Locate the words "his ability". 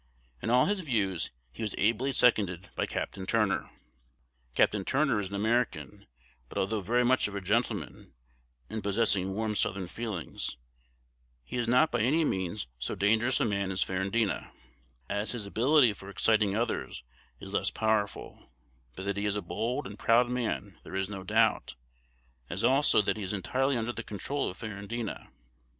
15.33-15.93